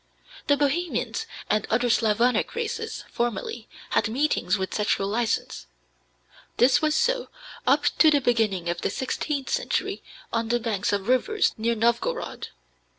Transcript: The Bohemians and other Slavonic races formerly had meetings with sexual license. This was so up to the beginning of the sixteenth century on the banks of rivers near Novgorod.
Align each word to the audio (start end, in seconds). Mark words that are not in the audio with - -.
The 0.47 0.57
Bohemians 0.57 1.27
and 1.47 1.67
other 1.69 1.87
Slavonic 1.87 2.55
races 2.55 3.03
formerly 3.11 3.69
had 3.91 4.09
meetings 4.09 4.57
with 4.57 4.73
sexual 4.73 5.07
license. 5.07 5.67
This 6.57 6.81
was 6.81 6.95
so 6.95 7.29
up 7.67 7.83
to 7.99 8.09
the 8.09 8.19
beginning 8.19 8.67
of 8.67 8.81
the 8.81 8.89
sixteenth 8.89 9.51
century 9.51 10.01
on 10.33 10.47
the 10.47 10.59
banks 10.59 10.91
of 10.91 11.07
rivers 11.07 11.53
near 11.55 11.75
Novgorod. 11.75 12.47